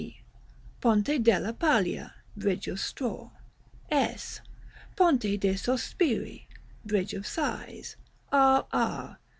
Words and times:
Ponte 0.81 1.21
della 1.21 1.53
Paglia 1.53 2.11
(Bridge 2.33 2.71
of 2.71 2.79
Straw). 2.79 3.29
S. 3.91 4.41
Ponte 4.95 5.37
de' 5.37 5.53
Sospiri 5.55 6.47
(Bridge 6.83 7.13
of 7.13 7.27
Sighs). 7.27 7.97
R 8.31 8.65
R. 8.73 9.19